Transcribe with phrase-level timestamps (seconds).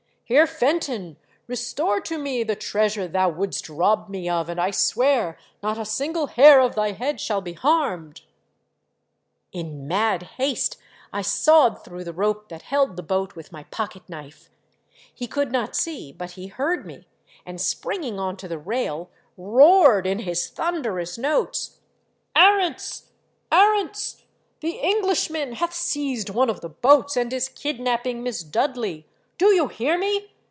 [0.31, 5.37] "Heer Fenton, restore to me the treasure thou wouldst rob me of and I swear
[5.61, 8.21] not a single hair of thy head shall be harmed."
[9.51, 10.77] In mad haste
[11.11, 14.49] I sawed through the rope that held the boat with niy pocket knife.
[15.19, 15.49] MY POOR DARLING.
[15.49, 17.05] 495 He could not see, but he heard me;
[17.45, 21.79] and springing on to the rail, roared, in his thunderous notes,"
[22.37, 23.07] Arents,
[23.51, 24.21] Arents,
[24.61, 29.05] the Englishman hath seized one of the boats and is kidnapping Miss Dudley.
[29.37, 30.27] Do you hear me